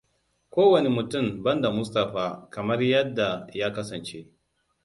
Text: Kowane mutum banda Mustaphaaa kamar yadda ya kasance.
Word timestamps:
Kowane 0.53 0.89
mutum 0.95 1.25
banda 1.43 1.67
Mustaphaaa 1.77 2.35
kamar 2.53 2.79
yadda 2.91 3.27
ya 3.59 3.67
kasance. 3.75 4.19